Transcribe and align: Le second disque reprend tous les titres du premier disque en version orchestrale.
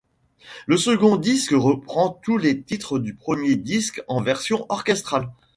Le 0.65 0.77
second 0.77 1.15
disque 1.15 1.53
reprend 1.55 2.09
tous 2.23 2.39
les 2.39 2.63
titres 2.63 2.97
du 2.97 3.13
premier 3.13 3.55
disque 3.55 4.01
en 4.07 4.19
version 4.19 4.65
orchestrale. 4.69 5.29